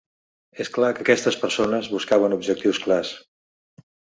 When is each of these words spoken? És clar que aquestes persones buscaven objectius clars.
És 0.63 0.71
clar 0.77 0.89
que 0.99 1.03
aquestes 1.05 1.37
persones 1.43 1.91
buscaven 1.93 2.35
objectius 2.39 2.81
clars. 2.87 3.17